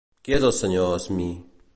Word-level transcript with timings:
Qui 0.27 0.33
és 0.37 0.47
el 0.49 0.53
senyor 0.61 0.89
Smee? 1.05 1.39